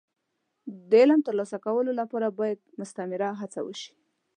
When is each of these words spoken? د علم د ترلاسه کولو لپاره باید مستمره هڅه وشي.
د 0.89 0.91
علم 1.01 1.19
د 1.21 1.25
ترلاسه 1.27 1.57
کولو 1.65 1.91
لپاره 2.01 2.27
باید 2.39 2.59
مستمره 2.79 3.29
هڅه 3.41 3.59
وشي. 3.63 3.93